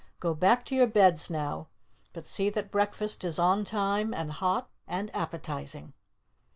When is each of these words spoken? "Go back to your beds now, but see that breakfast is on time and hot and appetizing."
"Go 0.19 0.33
back 0.33 0.65
to 0.65 0.75
your 0.75 0.87
beds 0.87 1.29
now, 1.29 1.67
but 2.11 2.25
see 2.25 2.49
that 2.49 2.71
breakfast 2.71 3.23
is 3.23 3.37
on 3.37 3.63
time 3.63 4.15
and 4.15 4.31
hot 4.31 4.67
and 4.87 5.15
appetizing." 5.15 5.93